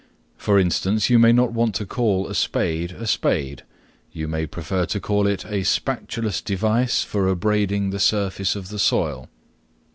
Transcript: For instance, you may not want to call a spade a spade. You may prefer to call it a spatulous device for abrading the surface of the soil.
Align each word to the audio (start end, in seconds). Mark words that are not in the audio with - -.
For 0.35 0.57
instance, 0.57 1.11
you 1.11 1.19
may 1.19 1.31
not 1.31 1.53
want 1.53 1.75
to 1.75 1.85
call 1.85 2.27
a 2.27 2.33
spade 2.33 2.91
a 2.93 3.05
spade. 3.05 3.61
You 4.11 4.27
may 4.27 4.47
prefer 4.47 4.87
to 4.87 4.99
call 4.99 5.27
it 5.27 5.45
a 5.45 5.61
spatulous 5.63 6.41
device 6.41 7.03
for 7.03 7.27
abrading 7.27 7.91
the 7.91 7.99
surface 7.99 8.55
of 8.55 8.69
the 8.69 8.79
soil. 8.79 9.29